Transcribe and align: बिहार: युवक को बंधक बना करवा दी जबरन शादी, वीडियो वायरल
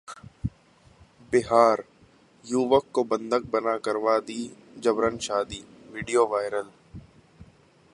बिहार: 1.31 1.83
युवक 2.45 2.85
को 2.93 3.03
बंधक 3.03 3.45
बना 3.53 3.77
करवा 3.77 4.17
दी 4.19 4.41
जबरन 4.79 5.17
शादी, 5.27 5.63
वीडियो 5.93 6.25
वायरल 6.27 6.69